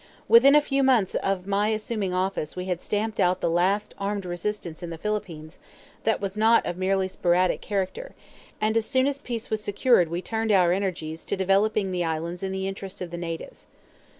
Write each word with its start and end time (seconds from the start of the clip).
Within 0.27 0.55
a 0.55 0.61
few 0.63 0.81
months 0.81 1.13
of 1.13 1.45
my 1.45 1.67
assuming 1.67 2.11
office 2.11 2.55
we 2.55 2.65
had 2.65 2.81
stamped 2.81 3.19
out 3.19 3.39
the 3.39 3.51
last 3.51 3.93
armed 3.99 4.25
resistance 4.25 4.81
in 4.81 4.89
the 4.89 4.97
Philippines 4.97 5.59
that 6.05 6.19
was 6.19 6.35
not 6.35 6.65
of 6.65 6.75
merely 6.75 7.07
sporadic 7.07 7.61
character; 7.61 8.15
and 8.59 8.75
as 8.75 8.87
soon 8.87 9.05
as 9.05 9.19
peace 9.19 9.51
was 9.51 9.63
secured 9.63 10.09
we 10.09 10.19
turned 10.23 10.51
our 10.51 10.71
energies 10.71 11.23
to 11.25 11.37
developing 11.37 11.91
the 11.91 12.03
islands 12.03 12.41
in 12.41 12.51
the 12.51 12.67
interests 12.67 12.99
of 12.99 13.11
the 13.11 13.15
natives. 13.19 13.67